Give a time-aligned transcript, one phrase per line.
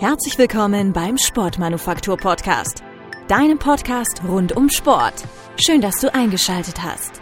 [0.00, 2.84] Herzlich willkommen beim Sportmanufaktur Podcast,
[3.26, 5.24] deinem Podcast rund um Sport.
[5.56, 7.20] Schön, dass du eingeschaltet hast.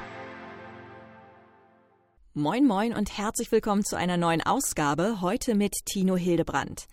[2.35, 6.85] Moin moin und herzlich willkommen zu einer neuen Ausgabe, heute mit Tino Hildebrand.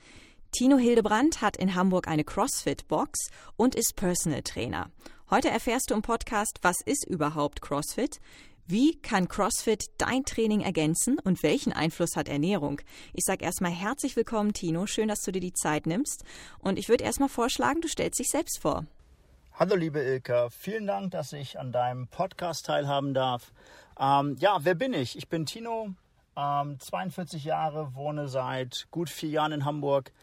[0.54, 4.90] Tino Hildebrand hat in Hamburg eine CrossFit-Box und ist Personal Trainer.
[5.30, 8.22] Heute erfährst du im Podcast, was ist überhaupt CrossFit,
[8.66, 12.80] wie kann CrossFit dein Training ergänzen und welchen Einfluss hat Ernährung?
[13.12, 14.88] Ich sage erstmal herzlich willkommen, Tino.
[14.88, 16.24] Schön, dass du dir die Zeit nimmst.
[16.60, 18.86] Und ich würde erstmal vorschlagen, du stellst dich selbst vor.
[19.60, 20.50] Hallo, liebe Ilka.
[20.50, 23.52] Vielen Dank, dass ich an deinem Podcast teilhaben darf.
[24.00, 25.18] Ähm, ja, wer bin ich?
[25.18, 25.94] Ich bin Tino,
[26.38, 30.14] ähm, 42 Jahre, wohne seit gut vier Jahren in Hamburg.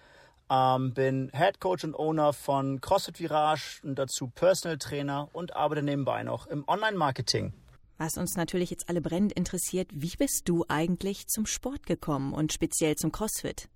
[0.49, 5.83] Ähm, bin Head Coach und Owner von CrossFit Virage und dazu Personal Trainer und arbeite
[5.83, 7.53] nebenbei noch im Online-Marketing.
[8.01, 12.51] Was uns natürlich jetzt alle brennend interessiert, wie bist du eigentlich zum Sport gekommen und
[12.51, 13.69] speziell zum CrossFit?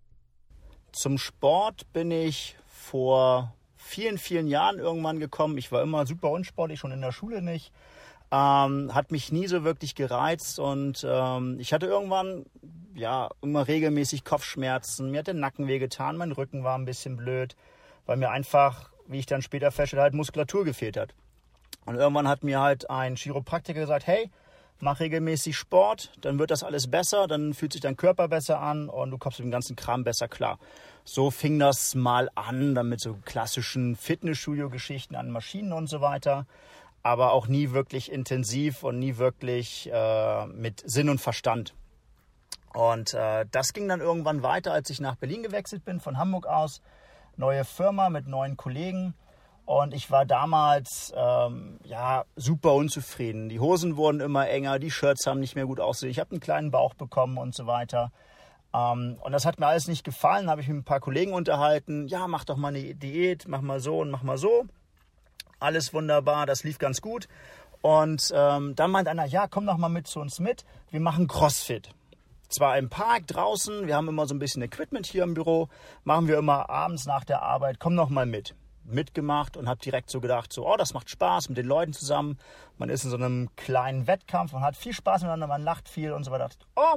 [0.92, 5.58] Zum Sport bin ich vor vielen, vielen Jahren irgendwann gekommen.
[5.58, 7.70] Ich war immer super unsportlich, schon in der Schule nicht.
[8.32, 12.46] Ähm, hat mich nie so wirklich gereizt und ähm, ich hatte irgendwann
[12.94, 15.10] ja immer regelmäßig Kopfschmerzen.
[15.10, 17.56] Mir hat der Nacken wehgetan, mein Rücken war ein bisschen blöd,
[18.06, 21.14] weil mir einfach, wie ich dann später feststellte, halt Muskulatur gefehlt hat.
[21.86, 24.30] Und irgendwann hat mir halt ein Chiropraktiker gesagt, hey,
[24.80, 28.88] mach regelmäßig Sport, dann wird das alles besser, dann fühlt sich dein Körper besser an
[28.88, 30.58] und du kommst mit dem ganzen Kram besser klar.
[31.04, 36.46] So fing das mal an, dann mit so klassischen Fitnessstudio-Geschichten an Maschinen und so weiter,
[37.02, 41.74] aber auch nie wirklich intensiv und nie wirklich äh, mit Sinn und Verstand.
[42.72, 46.46] Und äh, das ging dann irgendwann weiter, als ich nach Berlin gewechselt bin, von Hamburg
[46.46, 46.80] aus.
[47.36, 49.14] Neue Firma mit neuen Kollegen.
[49.66, 53.48] Und ich war damals ähm, ja super unzufrieden.
[53.48, 56.10] Die Hosen wurden immer enger, die Shirts haben nicht mehr gut ausgesehen.
[56.10, 58.12] Ich habe einen kleinen Bauch bekommen und so weiter.
[58.74, 60.50] Ähm, und das hat mir alles nicht gefallen.
[60.50, 62.08] Habe ich mit ein paar Kollegen unterhalten.
[62.08, 64.66] Ja, mach doch mal eine Diät, mach mal so und mach mal so.
[65.60, 67.26] Alles wunderbar, das lief ganz gut.
[67.80, 70.66] Und ähm, dann meint einer, ja, komm doch mal mit zu uns mit.
[70.90, 71.90] Wir machen CrossFit.
[72.50, 75.68] Zwar im Park draußen, wir haben immer so ein bisschen Equipment hier im Büro,
[76.04, 80.10] machen wir immer abends nach der Arbeit, komm noch mal mit mitgemacht und habe direkt
[80.10, 82.38] so gedacht, so, oh, das macht Spaß mit den Leuten zusammen.
[82.78, 86.12] Man ist in so einem kleinen Wettkampf, man hat viel Spaß miteinander, man lacht viel
[86.12, 86.48] und so weiter.
[86.76, 86.96] Oh,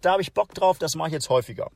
[0.00, 1.70] da habe ich Bock drauf, das mache ich jetzt häufiger.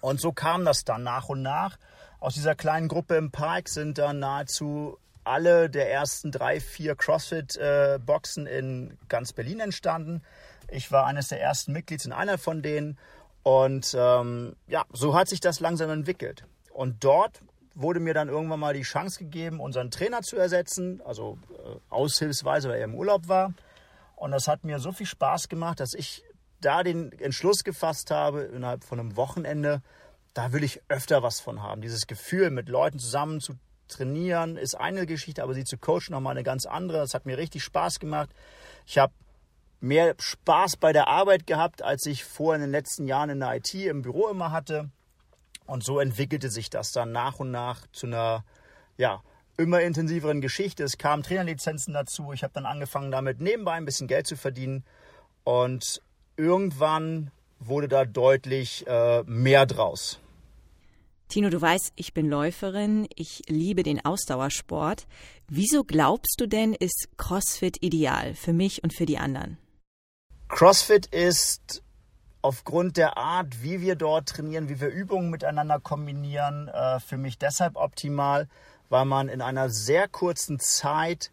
[0.00, 1.78] Und so kam das dann nach und nach.
[2.20, 8.46] Aus dieser kleinen Gruppe im Park sind dann nahezu alle der ersten drei, vier CrossFit-Boxen
[8.46, 10.22] in ganz Berlin entstanden.
[10.70, 12.98] Ich war eines der ersten Mitglieds in einer von denen.
[13.42, 16.44] Und ähm, ja, so hat sich das langsam entwickelt.
[16.72, 17.40] Und dort
[17.74, 22.68] wurde mir dann irgendwann mal die Chance gegeben, unseren Trainer zu ersetzen, also äh, aushilfsweise,
[22.68, 23.52] weil er im Urlaub war.
[24.16, 26.22] Und das hat mir so viel Spaß gemacht, dass ich
[26.60, 29.82] da den Entschluss gefasst habe, innerhalb von einem Wochenende,
[30.32, 31.82] da will ich öfter was von haben.
[31.82, 33.54] Dieses Gefühl, mit Leuten zusammen zu
[33.88, 36.98] trainieren, ist eine Geschichte, aber sie zu coachen nochmal eine ganz andere.
[36.98, 38.30] Das hat mir richtig Spaß gemacht.
[38.86, 39.12] Ich habe
[39.80, 43.54] mehr Spaß bei der Arbeit gehabt, als ich vorher in den letzten Jahren in der
[43.56, 44.90] IT im Büro immer hatte.
[45.66, 48.44] Und so entwickelte sich das dann nach und nach zu einer,
[48.96, 49.22] ja,
[49.56, 50.84] immer intensiveren Geschichte.
[50.84, 52.32] Es kamen Trainerlizenzen dazu.
[52.32, 54.84] Ich habe dann angefangen, damit nebenbei ein bisschen Geld zu verdienen.
[55.44, 56.02] Und
[56.36, 57.30] irgendwann
[57.60, 60.18] wurde da deutlich äh, mehr draus.
[61.28, 65.06] Tino, du weißt, ich bin Läuferin, ich liebe den Ausdauersport.
[65.48, 69.58] Wieso glaubst du denn, ist CrossFit ideal für mich und für die anderen?
[70.48, 71.82] CrossFit ist
[72.44, 77.38] aufgrund der Art, wie wir dort trainieren, wie wir Übungen miteinander kombinieren, äh, für mich
[77.38, 78.48] deshalb optimal,
[78.90, 81.30] weil man in einer sehr kurzen Zeit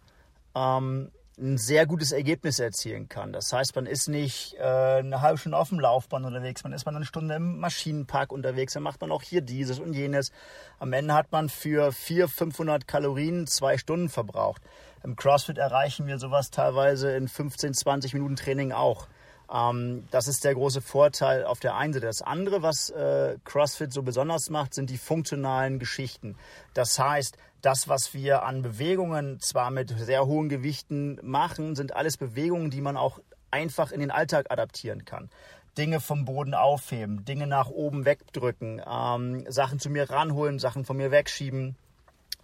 [0.56, 3.34] ähm, ein sehr gutes Ergebnis erzielen kann.
[3.34, 6.86] Das heißt, man ist nicht äh, eine halbe Stunde auf dem Laufband unterwegs, man ist
[6.86, 10.32] mal eine Stunde im Maschinenpark unterwegs, dann macht man auch hier dieses und jenes.
[10.80, 14.62] Am Ende hat man für 400, 500 Kalorien zwei Stunden verbraucht.
[15.04, 19.08] Im CrossFit erreichen wir sowas teilweise in 15, 20 Minuten Training auch.
[19.52, 22.06] Ähm, das ist der große Vorteil auf der einen Seite.
[22.06, 26.36] Das andere, was äh, CrossFit so besonders macht, sind die funktionalen Geschichten.
[26.74, 32.18] Das heißt, das, was wir an Bewegungen zwar mit sehr hohen Gewichten machen, sind alles
[32.18, 33.20] Bewegungen, die man auch
[33.52, 35.30] einfach in den Alltag adaptieren kann.
[35.78, 40.97] Dinge vom Boden aufheben, Dinge nach oben wegdrücken, ähm, Sachen zu mir ranholen, Sachen von
[40.97, 41.78] mir wegschieben.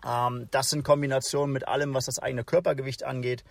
[0.06, 3.44] Ähm, das in Kombination mit allem, was das eigene Körpergewicht angeht,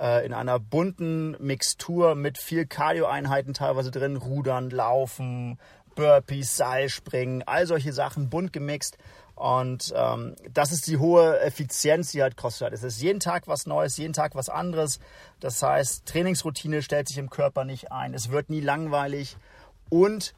[0.00, 5.58] äh, in einer bunten Mixtur mit viel Cardio-Einheiten teilweise drin, Rudern, Laufen,
[5.94, 8.98] Burpees, Seilspringen, all solche Sachen bunt gemixt.
[9.34, 12.72] Und ähm, das ist die hohe Effizienz, die halt CrossFit hat.
[12.72, 14.98] Es ist jeden Tag was Neues, jeden Tag was anderes.
[15.38, 18.14] Das heißt, Trainingsroutine stellt sich im Körper nicht ein.
[18.14, 19.36] Es wird nie langweilig.
[19.90, 20.34] Und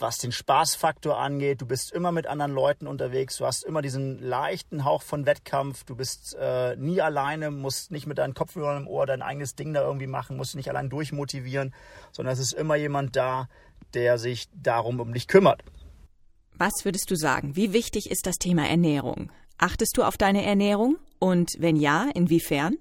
[0.00, 1.60] was den Spaßfaktor angeht.
[1.60, 3.36] Du bist immer mit anderen Leuten unterwegs.
[3.36, 5.84] Du hast immer diesen leichten Hauch von Wettkampf.
[5.84, 9.72] Du bist äh, nie alleine, musst nicht mit deinen Kopfhörern im Ohr dein eigenes Ding
[9.72, 11.74] da irgendwie machen, musst nicht allein durchmotivieren,
[12.12, 13.48] sondern es ist immer jemand da,
[13.94, 15.62] der sich darum um dich kümmert.
[16.54, 17.56] Was würdest du sagen?
[17.56, 19.30] Wie wichtig ist das Thema Ernährung?
[19.58, 20.98] Achtest du auf deine Ernährung?
[21.18, 22.76] Und wenn ja, inwiefern?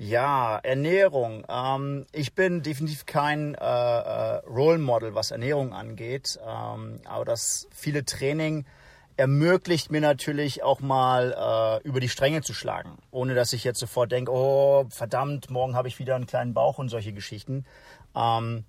[0.00, 1.44] Ja, Ernährung.
[1.48, 6.38] Ähm, ich bin definitiv kein äh, äh, Role Model, was Ernährung angeht.
[6.46, 8.64] Ähm, aber das viele Training
[9.16, 13.80] ermöglicht mir natürlich auch mal äh, über die Stränge zu schlagen, ohne dass ich jetzt
[13.80, 17.64] sofort denke, oh verdammt, morgen habe ich wieder einen kleinen Bauch und solche Geschichten.
[18.14, 18.66] Ähm,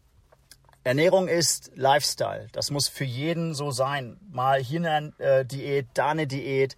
[0.84, 2.48] Ernährung ist Lifestyle.
[2.54, 4.18] Das muss für jeden so sein.
[4.32, 6.76] Mal hier eine äh, Diät, da eine Diät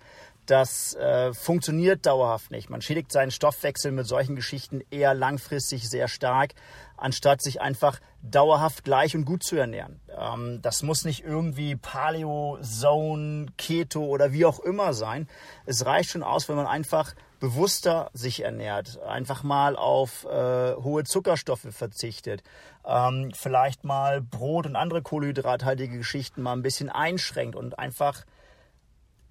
[0.51, 2.69] das äh, funktioniert dauerhaft nicht.
[2.69, 6.56] Man schädigt seinen Stoffwechsel mit solchen Geschichten eher langfristig sehr stark,
[6.98, 10.01] anstatt sich einfach dauerhaft gleich und gut zu ernähren.
[10.13, 15.30] Ähm, das muss nicht irgendwie Paleo, Zone, Keto oder wie auch immer sein.
[15.65, 21.06] Es reicht schon aus, wenn man einfach bewusster sich ernährt, einfach mal auf äh, hohe
[21.06, 22.44] Zuckerstoffe verzichtet,
[22.86, 28.25] ähm, vielleicht mal Brot und andere kohlenhydrathaltige Geschichten mal ein bisschen einschränkt und einfach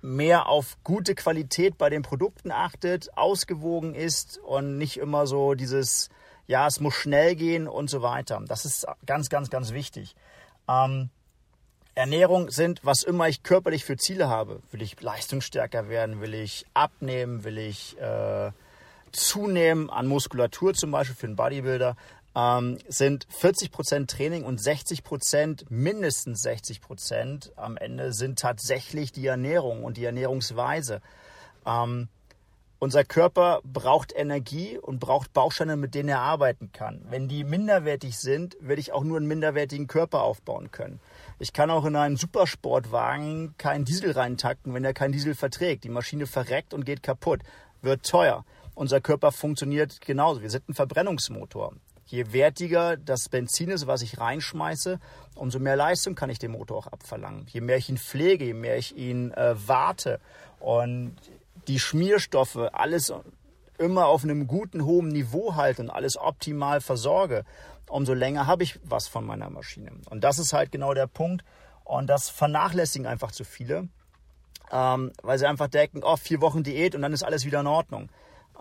[0.03, 6.09] mehr auf gute Qualität bei den Produkten achtet, ausgewogen ist und nicht immer so dieses,
[6.47, 8.43] ja, es muss schnell gehen und so weiter.
[8.47, 10.15] Das ist ganz, ganz, ganz wichtig.
[10.69, 11.11] Ähm,
[11.95, 14.63] Ernährung sind, was immer ich körperlich für Ziele habe.
[14.71, 16.21] Will ich leistungsstärker werden?
[16.21, 17.45] Will ich abnehmen?
[17.45, 18.53] Will ich äh,
[19.13, 21.97] zunehmen an Muskulatur zum Beispiel für einen Bodybuilder?
[22.35, 29.13] Ähm, sind 40 Prozent Training und 60 Prozent, mindestens 60 Prozent am Ende sind tatsächlich
[29.13, 31.01] die Ernährung und die Ernährungsweise.
[31.67, 32.09] Ähm,
[32.83, 37.05] unser Körper braucht Energie und braucht Bausteine, mit denen er arbeiten kann.
[37.11, 40.99] Wenn die minderwertig sind, werde ich auch nur einen minderwertigen Körper aufbauen können.
[41.39, 45.85] Ich kann auch in einen Supersportwagen keinen Diesel reintakten, wenn er keinen Diesel verträgt.
[45.85, 47.43] Die Maschine verreckt und geht kaputt,
[47.83, 48.47] wird teuer.
[48.75, 50.41] Unser Körper funktioniert genauso.
[50.41, 51.75] Wir sind ein Verbrennungsmotor.
[52.11, 54.99] Je wertiger das Benzin ist, was ich reinschmeiße,
[55.37, 57.47] umso mehr Leistung kann ich dem Motor auch abverlangen.
[57.49, 60.19] Je mehr ich ihn pflege, je mehr ich ihn äh, warte
[60.59, 61.15] und
[61.69, 63.13] die Schmierstoffe, alles
[63.79, 67.45] immer auf einem guten, hohen Niveau halte und alles optimal versorge,
[67.89, 69.93] umso länger habe ich was von meiner Maschine.
[70.11, 71.45] Und das ist halt genau der Punkt.
[71.85, 73.89] Und das vernachlässigen einfach zu viele,
[74.73, 77.67] ähm, weil sie einfach denken, oh, vier Wochen Diät und dann ist alles wieder in
[77.69, 78.09] Ordnung.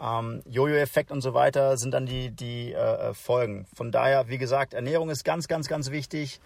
[0.02, 3.66] Ähm, Jojo-Effekt und so weiter sind dann die, die äh, äh, Folgen.
[3.76, 6.40] Von daher, wie gesagt, Ernährung ist ganz, ganz, ganz wichtig.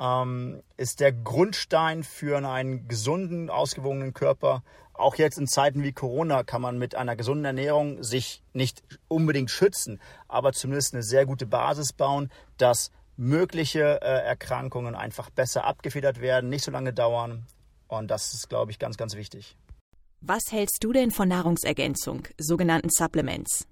[0.00, 4.62] Ähm, ist der Grundstein für einen gesunden, ausgewogenen Körper.
[4.94, 9.50] Auch jetzt in Zeiten wie Corona kann man mit einer gesunden Ernährung sich nicht unbedingt
[9.50, 16.20] schützen, aber zumindest eine sehr gute Basis bauen, dass mögliche äh, Erkrankungen einfach besser abgefedert
[16.20, 17.46] werden, nicht so lange dauern.
[17.88, 19.56] Und das ist, glaube ich, ganz, ganz wichtig.
[20.24, 23.66] Was hältst du denn von Nahrungsergänzung, sogenannten Supplements?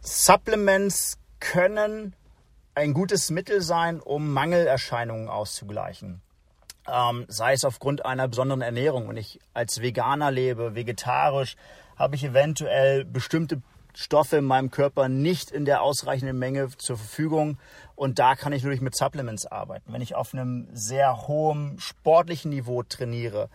[0.00, 2.14] Supplements können
[2.76, 6.22] ein gutes Mittel sein, um Mangelerscheinungen auszugleichen.
[6.86, 9.08] Ähm, sei es aufgrund einer besonderen Ernährung.
[9.08, 11.56] Wenn ich als Veganer lebe, vegetarisch,
[11.96, 13.60] habe ich eventuell bestimmte
[13.92, 17.58] Stoffe in meinem Körper nicht in der ausreichenden Menge zur Verfügung.
[17.96, 19.92] Und da kann ich natürlich mit Supplements arbeiten.
[19.92, 23.50] Wenn ich auf einem sehr hohen sportlichen Niveau trainiere,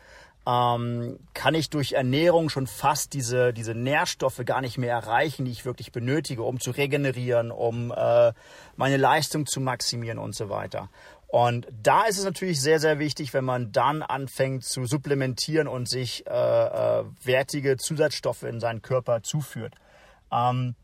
[0.48, 5.52] ähm, kann ich durch Ernährung schon fast diese, diese Nährstoffe gar nicht mehr erreichen, die
[5.52, 8.32] ich wirklich benötige, um zu regenerieren, um äh,
[8.78, 10.90] meine Leistung zu maximieren und so weiter.
[11.28, 15.90] Und da ist es natürlich sehr, sehr wichtig, wenn man dann anfängt zu supplementieren und
[15.90, 19.76] sich äh, äh, wertige Zusatzstoffe in seinen Körper zuführt.
[20.32, 20.76] Ähm,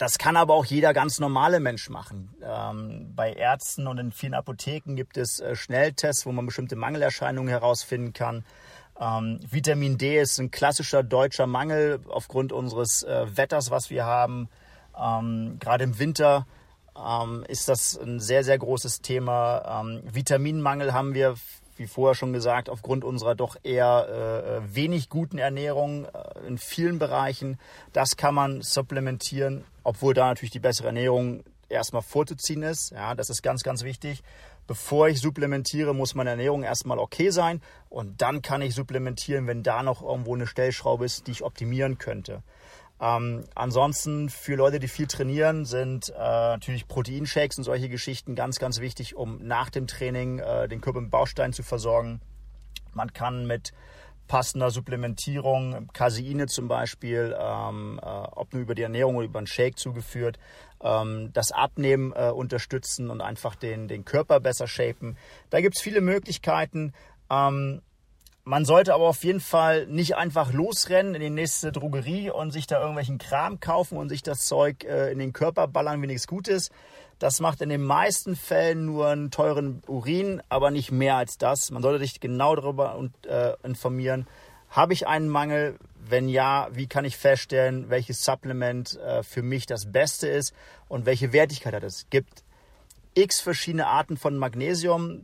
[0.00, 2.34] das kann aber auch jeder ganz normale Mensch machen.
[2.42, 7.50] Ähm, bei Ärzten und in vielen Apotheken gibt es äh, Schnelltests, wo man bestimmte Mangelerscheinungen
[7.50, 8.46] herausfinden kann.
[8.98, 14.48] Ähm, Vitamin D ist ein klassischer deutscher Mangel aufgrund unseres äh, Wetters, was wir haben.
[14.98, 16.46] Ähm, Gerade im Winter
[16.96, 19.82] ähm, ist das ein sehr, sehr großes Thema.
[19.82, 21.34] Ähm, Vitaminmangel haben wir,
[21.76, 26.98] wie vorher schon gesagt, aufgrund unserer doch eher äh, wenig guten Ernährung äh, in vielen
[26.98, 27.58] Bereichen.
[27.92, 32.90] Das kann man supplementieren, obwohl da natürlich die bessere Ernährung erstmal vorzuziehen ist.
[32.90, 34.22] Ja, das ist ganz, ganz wichtig
[34.70, 39.64] bevor ich supplementiere, muss meine Ernährung erstmal okay sein und dann kann ich supplementieren, wenn
[39.64, 42.44] da noch irgendwo eine Stellschraube ist, die ich optimieren könnte.
[43.00, 48.60] Ähm, ansonsten für Leute, die viel trainieren, sind äh, natürlich Proteinshakes und solche Geschichten ganz,
[48.60, 52.20] ganz wichtig, um nach dem Training äh, den Körper mit Bausteinen zu versorgen.
[52.92, 53.72] Man kann mit
[54.30, 59.48] passender Supplementierung, Caseine zum Beispiel, ähm, äh, ob nur über die Ernährung oder über einen
[59.48, 60.38] Shake zugeführt,
[60.80, 65.16] ähm, das Abnehmen äh, unterstützen und einfach den, den Körper besser shapen.
[65.50, 66.92] Da gibt es viele Möglichkeiten.
[67.28, 67.82] Ähm,
[68.44, 72.68] man sollte aber auf jeden Fall nicht einfach losrennen in die nächste Drogerie und sich
[72.68, 76.28] da irgendwelchen Kram kaufen und sich das Zeug äh, in den Körper ballern wie nichts
[76.28, 76.70] Gutes.
[77.20, 81.70] Das macht in den meisten Fällen nur einen teuren Urin, aber nicht mehr als das.
[81.70, 82.98] Man sollte sich genau darüber
[83.28, 84.26] äh, informieren.
[84.70, 85.78] Habe ich einen Mangel?
[86.02, 90.54] Wenn ja, wie kann ich feststellen, welches Supplement äh, für mich das Beste ist
[90.88, 91.96] und welche Wertigkeit hat es?
[91.96, 92.42] Es gibt
[93.12, 95.22] x verschiedene Arten von Magnesium.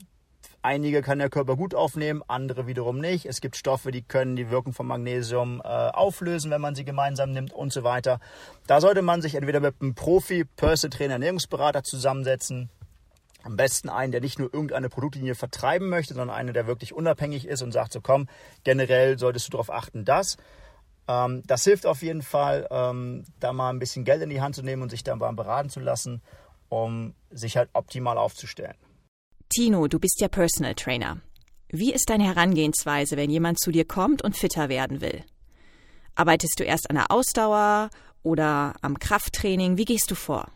[0.67, 3.25] Einige kann der Körper gut aufnehmen, andere wiederum nicht.
[3.25, 7.31] Es gibt Stoffe, die können die Wirkung von Magnesium äh, auflösen, wenn man sie gemeinsam
[7.31, 8.19] nimmt und so weiter.
[8.67, 12.69] Da sollte man sich entweder mit einem Profi, Personal Trainer, Ernährungsberater zusammensetzen.
[13.45, 17.47] Am besten einen, der nicht nur irgendeine Produktlinie vertreiben möchte, sondern einen, der wirklich unabhängig
[17.47, 18.27] ist und sagt so, komm,
[18.65, 20.37] generell solltest du darauf achten, dass.
[21.07, 24.57] Ähm, das hilft auf jeden Fall, ähm, da mal ein bisschen Geld in die Hand
[24.57, 26.23] zu nehmen und sich dann beim beraten zu lassen,
[26.69, 28.75] um sich halt optimal aufzustellen.
[29.49, 31.19] Tino, du bist ja Personal Trainer.
[31.69, 35.25] Wie ist deine Herangehensweise, wenn jemand zu dir kommt und fitter werden will?
[36.15, 37.91] Arbeitest du erst an der Ausdauer
[38.23, 39.77] oder am Krafttraining?
[39.77, 40.49] Wie gehst du vor?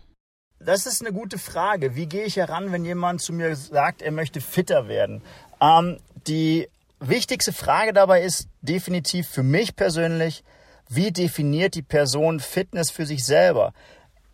[0.59, 1.95] Das ist eine gute Frage.
[1.97, 5.23] Wie gehe ich heran, wenn jemand zu mir sagt, er möchte fitter werden?
[5.61, 6.69] Ähm, die
[6.99, 10.45] wichtigste Frage dabei ist definitiv für mich persönlich,
[10.89, 13.73] wie definiert die Person Fitness für sich selber?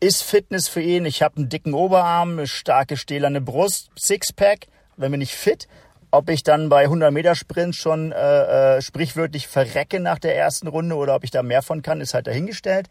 [0.00, 1.04] Ist Fitness für ihn.
[1.04, 4.66] Ich habe einen dicken Oberarm, eine starke stählerne Brust, Sixpack.
[4.96, 5.68] Wenn bin ich fit.
[6.10, 10.68] Ob ich dann bei 100 Meter Sprint schon äh, äh, sprichwörtlich verrecke nach der ersten
[10.68, 12.88] Runde oder ob ich da mehr von kann, ist halt dahingestellt.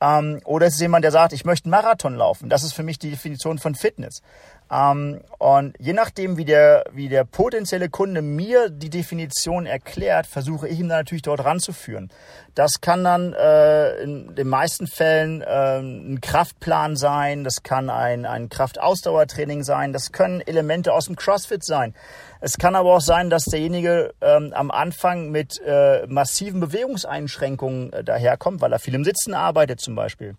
[0.00, 2.48] Ähm, oder es ist jemand, der sagt, ich möchte einen Marathon laufen.
[2.48, 4.22] Das ist für mich die Definition von Fitness.
[4.70, 10.68] Ähm, und je nachdem, wie der, wie der potenzielle Kunde mir die Definition erklärt, versuche
[10.68, 12.10] ich ihn dann natürlich dort ranzuführen.
[12.54, 18.26] Das kann dann äh, in den meisten Fällen äh, ein Kraftplan sein, das kann ein,
[18.26, 21.94] ein Kraftausdauertraining sein, das können Elemente aus dem CrossFit sein.
[22.40, 28.04] Es kann aber auch sein, dass derjenige ähm, am Anfang mit äh, massiven Bewegungseinschränkungen äh,
[28.04, 30.36] daherkommt, weil er viel im Sitzen arbeitet zum Beispiel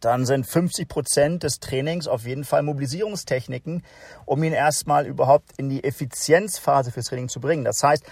[0.00, 3.82] dann sind 50 Prozent des Trainings auf jeden Fall Mobilisierungstechniken,
[4.24, 7.64] um ihn erstmal überhaupt in die Effizienzphase fürs Training zu bringen.
[7.64, 8.04] Das heißt,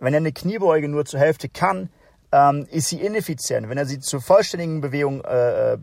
[0.00, 1.90] wenn er eine Kniebeuge nur zur Hälfte kann,
[2.32, 3.68] ähm, ist sie ineffizient.
[3.68, 5.78] Wenn er sie zur vollständigen Bewegung äh, äh,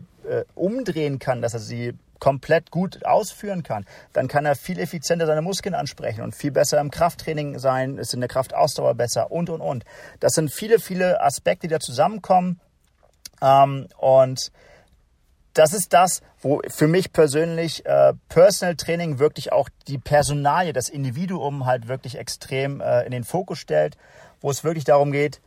[0.54, 5.42] umdrehen kann, dass er sie komplett gut ausführen kann, dann kann er viel effizienter seine
[5.42, 9.60] Muskeln ansprechen und viel besser im Krafttraining sein, ist in der Kraftausdauer besser und, und,
[9.60, 9.84] und.
[10.20, 12.60] Das sind viele, viele Aspekte, die da zusammenkommen.
[13.42, 14.52] Ähm, und
[15.54, 20.88] das ist das, wo für mich persönlich äh, Personal Training wirklich auch die Personalie, das
[20.88, 23.96] Individuum halt wirklich extrem äh, in den Fokus stellt,
[24.40, 25.40] wo es wirklich darum geht,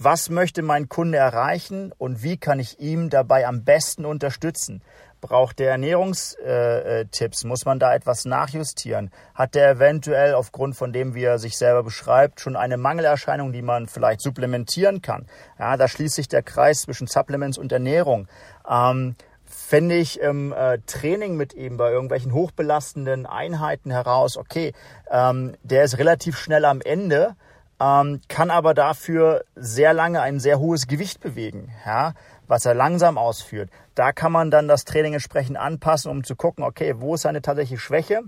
[0.00, 4.82] was möchte mein Kunde erreichen und wie kann ich ihm dabei am besten unterstützen?
[5.20, 7.42] Braucht der Ernährungstipps?
[7.42, 9.10] Muss man da etwas nachjustieren?
[9.34, 13.62] Hat der eventuell aufgrund von dem, wie er sich selber beschreibt, schon eine Mangelerscheinung, die
[13.62, 15.26] man vielleicht supplementieren kann?
[15.58, 18.28] Ja, da schließt sich der Kreis zwischen Supplements und Ernährung.
[18.68, 24.72] Ähm, fände ich im äh, Training mit ihm bei irgendwelchen hochbelastenden Einheiten heraus, okay,
[25.10, 27.34] ähm, der ist relativ schnell am Ende,
[27.80, 32.14] ähm, kann aber dafür sehr lange ein sehr hohes Gewicht bewegen, ja,
[32.46, 33.70] was er langsam ausführt.
[33.94, 37.42] Da kann man dann das Training entsprechend anpassen, um zu gucken, okay, wo ist seine
[37.42, 38.22] tatsächliche Schwäche?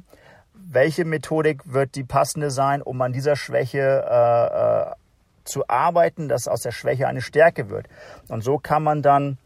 [0.52, 4.94] Welche Methodik wird die passende sein, um an dieser Schwäche äh, äh,
[5.44, 7.87] zu arbeiten, dass aus der Schwäche eine Stärke wird?
[8.28, 9.38] Und so kann man dann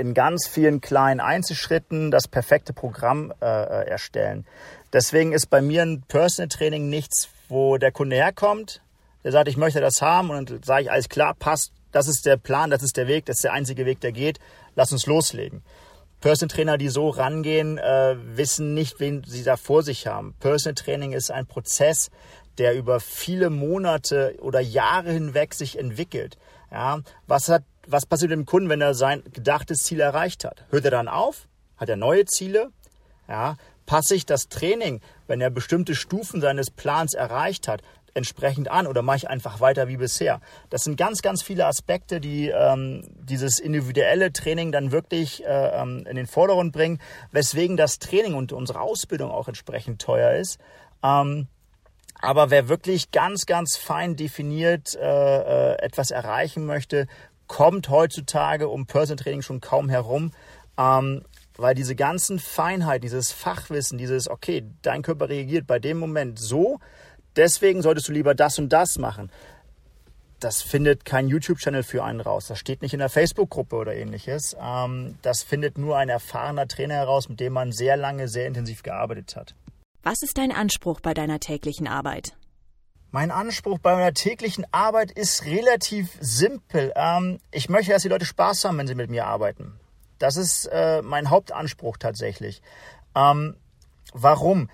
[0.00, 4.46] in ganz vielen kleinen Einzelschritten das perfekte Programm äh, äh, erstellen.
[4.92, 8.80] Deswegen ist bei mir ein Personal Training nichts, wo der Kunde herkommt,
[9.24, 12.26] der sagt, ich möchte das haben und dann sage ich, alles klar, passt, das ist
[12.26, 14.38] der Plan, das ist der Weg, das ist der einzige Weg, der geht,
[14.74, 15.62] lass uns loslegen.
[16.20, 20.34] Personal Trainer, die so rangehen, äh, wissen nicht, wen sie da vor sich haben.
[20.40, 22.10] Personal Training ist ein Prozess,
[22.58, 26.38] der über viele Monate oder Jahre hinweg sich entwickelt.
[26.70, 30.64] Ja, was hat was passiert dem Kunden, wenn er sein gedachtes Ziel erreicht hat?
[30.70, 31.48] Hört er dann auf?
[31.76, 32.70] Hat er neue Ziele?
[33.28, 37.82] Ja, passe ich das Training, wenn er bestimmte Stufen seines Plans erreicht hat,
[38.14, 40.40] entsprechend an oder mache ich einfach weiter wie bisher?
[40.70, 46.06] Das sind ganz, ganz viele Aspekte, die ähm, dieses individuelle Training dann wirklich äh, ähm,
[46.08, 47.00] in den Vordergrund bringen,
[47.32, 50.58] weswegen das Training und unsere Ausbildung auch entsprechend teuer ist.
[51.02, 51.48] Ähm,
[52.20, 57.06] aber wer wirklich ganz, ganz fein definiert äh, äh etwas erreichen möchte,
[57.46, 60.32] kommt heutzutage um Personal Training schon kaum herum,
[60.78, 61.22] ähm,
[61.56, 66.80] weil diese ganzen Feinheit, dieses Fachwissen, dieses, okay, dein Körper reagiert bei dem Moment so,
[67.36, 69.30] deswegen solltest du lieber das und das machen.
[70.44, 72.48] das findet kein YouTube-Channel für einen raus.
[72.48, 74.54] Das steht nicht in der Facebook-Gruppe oder ähnliches.
[74.60, 78.82] Ähm, das findet nur ein erfahrener Trainer heraus, mit dem man sehr lange, sehr intensiv
[78.82, 79.54] gearbeitet hat.
[80.02, 82.36] Was ist dein Anspruch bei deiner täglichen Arbeit?
[83.14, 86.92] Mein Anspruch bei meiner täglichen Arbeit ist relativ simpel.
[86.96, 89.78] Ähm, ich möchte, dass die Leute Spaß haben, wenn sie mit mir arbeiten.
[90.18, 92.60] Das ist äh, mein Hauptanspruch tatsächlich.
[93.14, 93.54] Ähm,
[94.12, 94.68] warum?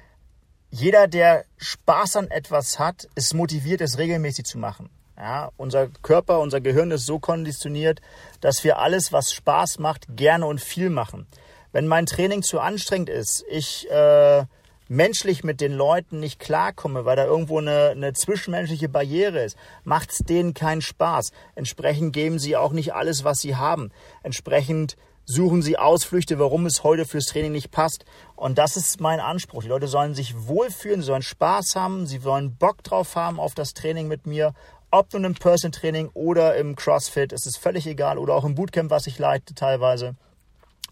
[0.70, 4.88] Jeder, der Spaß an etwas hat, ist motiviert, es regelmäßig zu machen.
[5.18, 8.00] Ja, unser Körper, unser Gehirn ist so konditioniert,
[8.40, 11.26] dass wir alles, was Spaß macht, gerne und viel machen.
[11.72, 14.46] Wenn mein Training zu anstrengend ist, ich äh,
[14.90, 20.10] menschlich mit den Leuten nicht klarkomme, weil da irgendwo eine, eine zwischenmenschliche Barriere ist, macht
[20.10, 21.30] es denen keinen Spaß.
[21.54, 23.92] Entsprechend geben sie auch nicht alles, was sie haben.
[24.24, 28.04] Entsprechend suchen sie Ausflüchte, warum es heute fürs Training nicht passt.
[28.34, 29.62] Und das ist mein Anspruch.
[29.62, 33.54] Die Leute sollen sich wohlfühlen, sie sollen Spaß haben, sie sollen Bock drauf haben auf
[33.54, 34.54] das Training mit mir
[34.92, 38.56] ob nun im Person Training oder im CrossFit, es ist völlig egal, oder auch im
[38.56, 40.16] Bootcamp, was ich leite teilweise.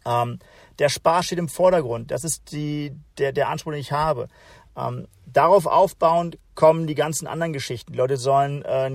[0.07, 0.39] Ähm,
[0.79, 2.11] der Spaß steht im Vordergrund.
[2.11, 4.29] Das ist die, der, der Anspruch, den ich habe.
[4.77, 7.93] Ähm, darauf aufbauend kommen die ganzen anderen Geschichten.
[7.93, 8.91] Die Leute sollen äh,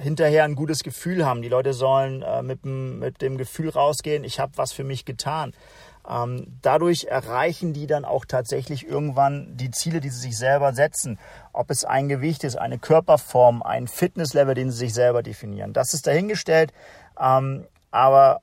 [0.00, 1.42] hinterher ein gutes Gefühl haben.
[1.42, 5.04] Die Leute sollen äh, mit, dem, mit dem Gefühl rausgehen, ich habe was für mich
[5.04, 5.52] getan.
[6.08, 11.18] Ähm, dadurch erreichen die dann auch tatsächlich irgendwann die Ziele, die sie sich selber setzen.
[11.52, 15.72] Ob es ein Gewicht ist, eine Körperform, ein Fitnesslevel, den sie sich selber definieren.
[15.72, 16.72] Das ist dahingestellt.
[17.20, 18.40] Ähm, aber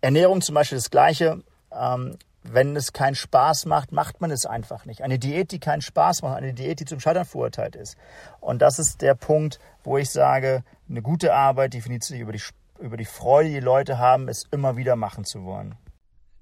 [0.00, 1.42] Ernährung zum Beispiel das Gleiche.
[1.78, 5.02] Ähm, wenn es keinen Spaß macht, macht man es einfach nicht.
[5.02, 7.96] Eine Diät, die keinen Spaß macht, eine Diät, die zum Scheitern verurteilt ist.
[8.40, 12.42] Und das ist der Punkt, wo ich sage, eine gute Arbeit definiert sich über die,
[12.80, 15.76] über die Freude, die Leute haben, es immer wieder machen zu wollen.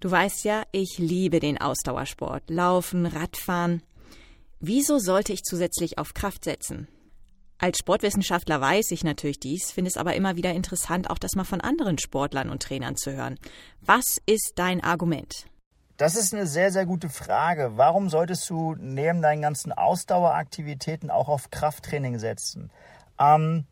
[0.01, 2.49] Du weißt ja, ich liebe den Ausdauersport.
[2.49, 3.83] Laufen, Radfahren.
[4.59, 6.89] Wieso sollte ich zusätzlich auf Kraft setzen?
[7.63, 11.45] Als Sportwissenschaftler weiß ich natürlich dies, finde es aber immer wieder interessant, auch das mal
[11.45, 13.39] von anderen Sportlern und Trainern zu hören.
[13.83, 15.45] Was ist dein Argument?
[15.99, 17.73] Das ist eine sehr, sehr gute Frage.
[17.77, 22.71] Warum solltest du neben deinen ganzen Ausdaueraktivitäten auch auf Krafttraining setzen?
[23.19, 23.67] Ähm,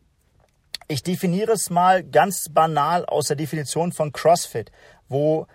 [0.86, 4.70] ich definiere es mal ganz banal aus der Definition von CrossFit,
[5.08, 5.46] wo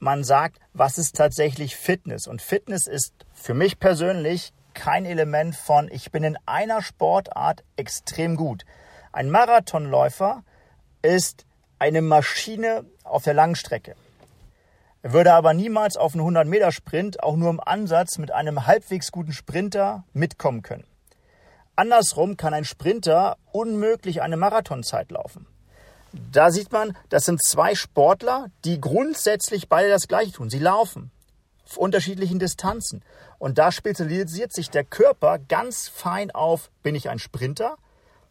[0.00, 2.26] man sagt, was ist tatsächlich Fitness?
[2.26, 8.36] Und Fitness ist für mich persönlich kein Element von, ich bin in einer Sportart extrem
[8.36, 8.64] gut.
[9.12, 10.44] Ein Marathonläufer
[11.02, 11.46] ist
[11.80, 13.96] eine Maschine auf der Langstrecke.
[15.02, 19.32] Er würde aber niemals auf einen 100-Meter-Sprint auch nur im Ansatz mit einem halbwegs guten
[19.32, 20.84] Sprinter mitkommen können.
[21.74, 25.46] Andersrum kann ein Sprinter unmöglich eine Marathonzeit laufen.
[26.12, 30.50] Da sieht man, das sind zwei Sportler, die grundsätzlich beide das Gleiche tun.
[30.50, 31.17] Sie laufen auf
[31.76, 33.02] unterschiedlichen Distanzen.
[33.38, 37.76] Und da spezialisiert sich der Körper ganz fein auf, bin ich ein Sprinter?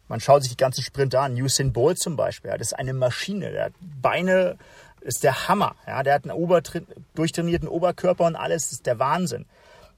[0.08, 1.34] Man schaut sich die ganzen Sprinter an.
[1.34, 3.52] Usain Bolt zum Beispiel, das ist eine Maschine.
[3.52, 4.56] Der hat Beine,
[5.02, 5.76] ist der Hammer.
[5.86, 9.46] Ja, der hat einen durchtrainierten Oberkörper und alles, ist der Wahnsinn.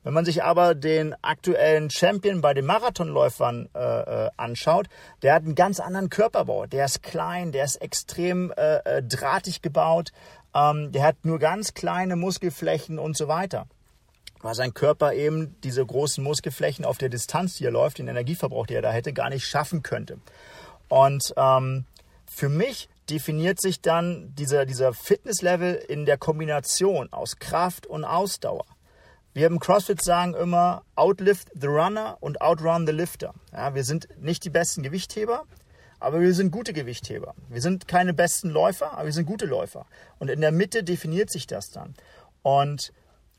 [0.02, 4.88] Wenn man sich aber den aktuellen Champion bei den Marathonläufern äh, äh, anschaut,
[5.22, 6.64] der hat einen ganz anderen Körperbau.
[6.66, 10.12] Der ist klein, der ist extrem äh, äh, drahtig gebaut,
[10.54, 13.66] ähm, der hat nur ganz kleine Muskelflächen und so weiter.
[14.42, 18.66] Weil sein Körper eben diese großen Muskelflächen auf der Distanz, die er läuft, den Energieverbrauch,
[18.66, 20.18] den er da hätte, gar nicht schaffen könnte.
[20.88, 21.84] Und ähm,
[22.26, 28.64] für mich definiert sich dann dieser, dieser Fitnesslevel in der Kombination aus Kraft und Ausdauer.
[29.32, 33.34] Wir im CrossFit sagen immer, outlift the runner und outrun the lifter.
[33.52, 35.44] Ja, wir sind nicht die besten Gewichtheber,
[36.00, 37.34] aber wir sind gute Gewichtheber.
[37.48, 39.86] Wir sind keine besten Läufer, aber wir sind gute Läufer.
[40.18, 41.94] Und in der Mitte definiert sich das dann.
[42.42, 42.92] Und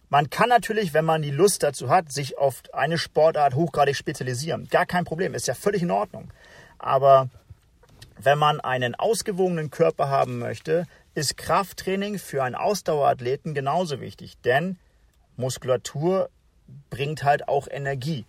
[0.09, 4.67] man kann natürlich, wenn man die Lust dazu hat, sich auf eine Sportart hochgradig spezialisieren.
[4.69, 6.31] Gar kein Problem, ist ja völlig in Ordnung.
[6.77, 7.29] Aber
[8.19, 14.37] wenn man einen ausgewogenen Körper haben möchte, ist Krafttraining für einen Ausdauerathleten genauso wichtig.
[14.43, 14.77] Denn
[15.35, 16.29] Muskulatur
[16.89, 18.25] bringt halt auch Energie.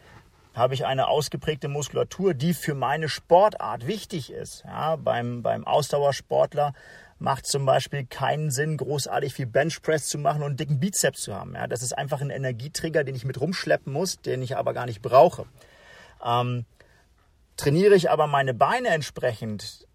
[0.54, 4.64] Habe ich eine ausgeprägte Muskulatur, die für meine Sportart wichtig ist.
[4.64, 6.74] Ja, beim, beim Ausdauersportler
[7.18, 11.34] macht zum Beispiel keinen Sinn, großartig viel Benchpress zu machen und einen dicken Bizeps zu
[11.34, 11.54] haben.
[11.54, 14.86] Ja, das ist einfach ein Energieträger, den ich mit rumschleppen muss, den ich aber gar
[14.86, 15.46] nicht brauche.
[16.24, 16.66] Ähm,
[17.56, 19.86] trainiere ich aber meine Beine entsprechend,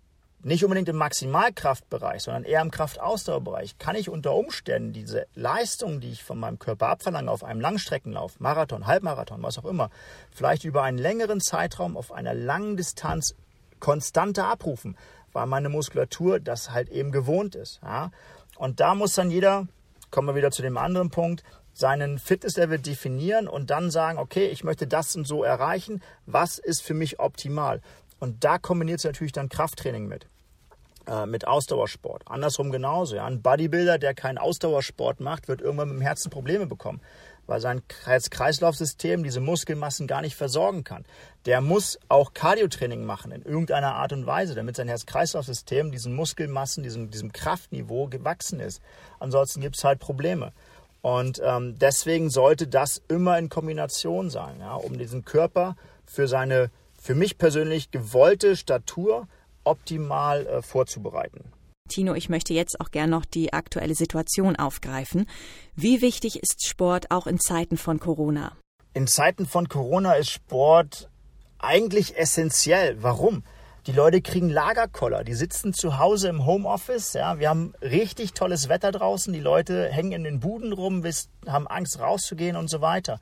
[0.43, 6.11] nicht unbedingt im Maximalkraftbereich, sondern eher im Kraftausdauerbereich, kann ich unter Umständen diese Leistung, die
[6.11, 9.89] ich von meinem Körper abverlange, auf einem Langstreckenlauf, Marathon, Halbmarathon, was auch immer,
[10.31, 13.35] vielleicht über einen längeren Zeitraum auf einer langen Distanz
[13.79, 14.97] konstanter abrufen,
[15.33, 17.79] weil meine Muskulatur das halt eben gewohnt ist.
[17.83, 18.11] Ja?
[18.57, 19.67] Und da muss dann jeder,
[20.11, 24.63] kommen wir wieder zu dem anderen Punkt, seinen Fitnesslevel definieren und dann sagen, okay, ich
[24.63, 26.01] möchte das und so erreichen.
[26.25, 27.81] Was ist für mich optimal?
[28.19, 30.27] Und da kombiniert sie natürlich dann Krafttraining mit
[31.07, 32.23] äh, mit Ausdauersport.
[32.25, 33.15] Andersrum genauso.
[33.15, 33.25] Ja.
[33.25, 36.99] Ein Bodybuilder, der keinen Ausdauersport macht, wird irgendwann mit dem Herzen Probleme bekommen,
[37.45, 41.05] weil sein Herz-Kreislauf-System diese Muskelmassen gar nicht versorgen kann.
[41.45, 46.83] Der muss auch Cardiotraining machen in irgendeiner Art und Weise, damit sein Herz-Kreislauf-System diesen Muskelmassen,
[46.83, 48.81] diesem, diesem Kraftniveau gewachsen ist.
[49.19, 50.51] Ansonsten gibt es halt Probleme.
[51.01, 56.69] Und ähm, deswegen sollte das immer in Kombination sein, ja, um diesen Körper für seine,
[57.07, 59.29] für mich persönlich gewollte Statur
[59.63, 61.53] optimal äh, vorzubereiten.
[61.87, 65.25] Tino, ich möchte jetzt auch gern noch die aktuelle Situation aufgreifen.
[65.73, 68.57] Wie wichtig ist Sport auch in Zeiten von Corona?
[68.93, 71.09] In Zeiten von Corona ist Sport
[71.59, 73.01] eigentlich essentiell.
[73.01, 73.45] Warum?
[73.85, 77.13] Die Leute kriegen Lagerkoller, die sitzen zu Hause im Homeoffice.
[77.13, 79.31] Ja, wir haben richtig tolles Wetter draußen.
[79.31, 81.05] Die Leute hängen in den Buden rum,
[81.47, 83.21] haben Angst rauszugehen und so weiter.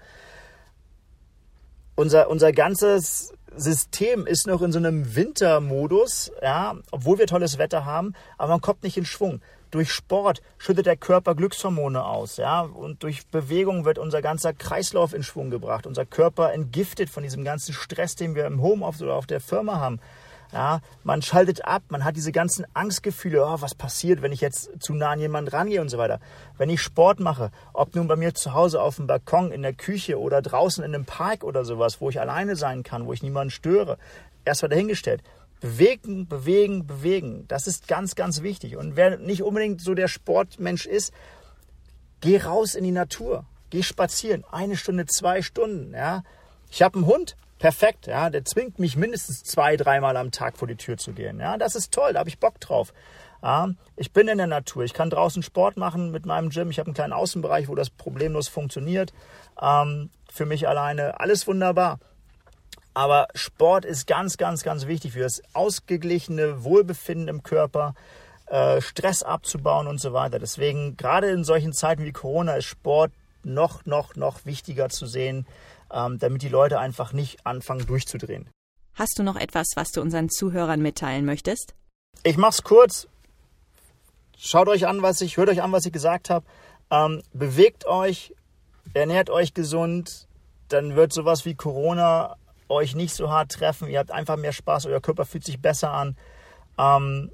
[1.93, 7.85] Unser, unser ganzes System ist noch in so einem Wintermodus, ja, obwohl wir tolles Wetter
[7.85, 9.41] haben, aber man kommt nicht in Schwung.
[9.71, 15.13] Durch Sport schüttet der Körper Glückshormone aus, ja, und durch Bewegung wird unser ganzer Kreislauf
[15.13, 15.87] in Schwung gebracht.
[15.87, 19.79] Unser Körper entgiftet von diesem ganzen Stress, den wir im Homeoffice oder auf der Firma
[19.79, 19.99] haben.
[20.55, 24.71] Ja, man schaltet ab, man hat diese ganzen Angstgefühle, oh, was passiert, wenn ich jetzt
[24.79, 26.21] zu nah an jemanden rangehe und so weiter.
[26.57, 29.73] Wenn ich Sport mache, ob nun bei mir zu Hause auf dem Balkon, in der
[29.73, 33.21] Küche oder draußen in einem Park oder sowas, wo ich alleine sein kann, wo ich
[33.21, 33.97] niemanden störe,
[34.45, 35.23] erstmal dahingestellt.
[35.59, 37.43] Bewegen, bewegen, bewegen.
[37.49, 38.77] Das ist ganz, ganz wichtig.
[38.77, 41.13] Und wer nicht unbedingt so der Sportmensch ist,
[42.21, 43.43] geh raus in die Natur.
[43.71, 44.45] Geh spazieren.
[44.49, 45.93] Eine Stunde, zwei Stunden.
[45.93, 46.23] Ja.
[46.71, 47.35] Ich habe einen Hund
[47.65, 48.05] perfekt.
[48.05, 51.39] Ja, der zwingt mich mindestens zwei, dreimal am Tag vor die Tür zu gehen.
[51.39, 52.93] Ja, das ist toll, da habe ich Bock drauf.
[53.41, 56.69] Ja, ich bin in der Natur, ich kann draußen Sport machen mit meinem Gym.
[56.69, 59.13] Ich habe einen kleinen Außenbereich, wo das problemlos funktioniert.
[59.59, 61.97] Ähm, für mich alleine alles wunderbar.
[62.93, 67.95] Aber Sport ist ganz, ganz, ganz wichtig für das ausgeglichene Wohlbefinden im Körper,
[68.45, 70.37] äh, Stress abzubauen und so weiter.
[70.37, 75.47] Deswegen, gerade in solchen Zeiten wie Corona, ist Sport noch, noch, noch wichtiger zu sehen
[75.95, 78.49] ähm, damit die Leute einfach nicht anfangen durchzudrehen.
[78.93, 81.73] Hast du noch etwas, was du unseren Zuhörern mitteilen möchtest?
[82.23, 83.07] Ich mach's kurz.
[84.37, 86.45] Schaut euch an, was ich, hört euch an, was ich gesagt habe.
[86.91, 88.33] Ähm, bewegt euch,
[88.93, 90.27] ernährt euch gesund,
[90.67, 92.35] dann wird sowas wie Corona
[92.67, 93.89] euch nicht so hart treffen.
[93.89, 96.17] Ihr habt einfach mehr Spaß, euer Körper fühlt sich besser an.
[96.77, 97.31] Ähm,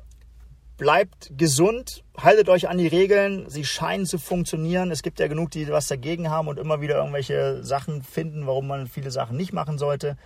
[0.82, 4.90] bleibt gesund, haltet euch an die Regeln, sie scheinen zu funktionieren.
[4.90, 8.66] Es gibt ja genug, die was dagegen haben und immer wieder irgendwelche Sachen finden, warum
[8.66, 10.18] man viele Sachen nicht machen sollte.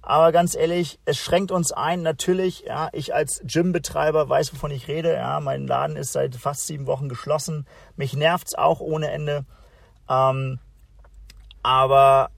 [0.00, 2.02] Aber ganz ehrlich, es schränkt uns ein.
[2.02, 5.14] Natürlich, ja, ich als Gymbetreiber weiß, wovon ich rede.
[5.14, 7.66] Ja, mein Laden ist seit fast sieben Wochen geschlossen.
[7.96, 9.46] Mich nervt's auch ohne Ende.
[10.08, 10.60] Ähm,
[11.64, 12.30] aber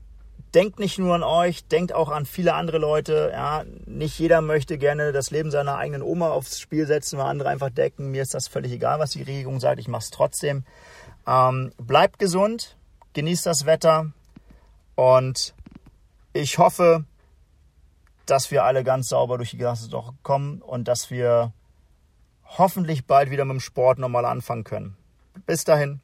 [0.55, 3.31] denkt nicht nur an euch, denkt auch an viele andere Leute.
[3.33, 7.49] Ja, nicht jeder möchte gerne das Leben seiner eigenen Oma aufs Spiel setzen, weil andere
[7.49, 8.11] einfach decken.
[8.11, 9.81] Mir ist das völlig egal, was die Regierung sagt.
[9.81, 10.65] Ich mache es trotzdem.
[11.27, 12.77] Ähm, bleibt gesund,
[13.13, 14.13] genießt das Wetter
[14.95, 15.55] und
[16.33, 17.05] ich hoffe,
[18.27, 21.53] dass wir alle ganz sauber durch die Gasse doch kommen und dass wir
[22.45, 24.97] hoffentlich bald wieder mit dem Sport nochmal anfangen können.
[25.47, 26.01] Bis dahin.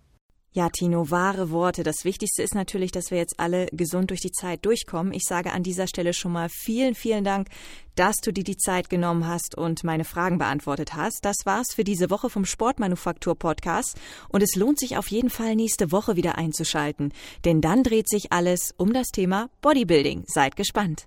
[0.57, 1.83] Ja, Tino, wahre Worte.
[1.83, 5.13] Das Wichtigste ist natürlich, dass wir jetzt alle gesund durch die Zeit durchkommen.
[5.13, 7.49] Ich sage an dieser Stelle schon mal vielen, vielen Dank,
[7.95, 11.27] dass du dir die Zeit genommen hast und meine Fragen beantwortet hast.
[11.27, 15.57] Das war's für diese Woche vom Sportmanufaktur Podcast und es lohnt sich auf jeden Fall
[15.57, 17.13] nächste Woche wieder einzuschalten,
[17.45, 20.25] denn dann dreht sich alles um das Thema Bodybuilding.
[20.27, 21.07] Seid gespannt.